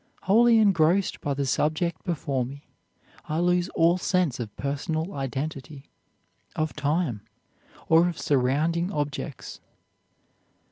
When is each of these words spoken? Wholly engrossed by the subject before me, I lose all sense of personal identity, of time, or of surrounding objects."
Wholly 0.23 0.57
engrossed 0.57 1.21
by 1.21 1.35
the 1.35 1.45
subject 1.45 2.03
before 2.03 2.43
me, 2.43 2.63
I 3.25 3.37
lose 3.37 3.69
all 3.75 3.99
sense 3.99 4.39
of 4.39 4.55
personal 4.57 5.13
identity, 5.13 5.91
of 6.55 6.75
time, 6.75 7.21
or 7.87 8.07
of 8.09 8.17
surrounding 8.19 8.91
objects." 8.91 9.61